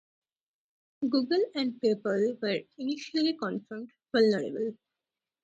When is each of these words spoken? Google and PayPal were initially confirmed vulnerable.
Google 1.07 1.45
and 1.53 1.79
PayPal 1.79 2.41
were 2.41 2.61
initially 2.79 3.37
confirmed 3.37 3.91
vulnerable. 4.11 4.75